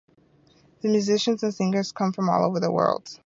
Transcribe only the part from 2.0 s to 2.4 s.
from